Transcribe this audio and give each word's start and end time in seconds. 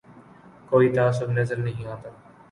کوئی 0.69 0.89
تعصب 0.93 1.29
نظر 1.31 1.57
نہیں 1.57 1.85
آتا 1.87 2.09